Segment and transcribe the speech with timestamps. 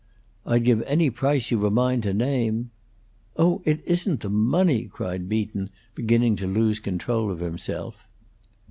[0.47, 2.71] "I'd give any price you've a mind to name"
[3.37, 8.07] "Oh, it isn't the money!" cried Beaton, beginning to lose control of himself.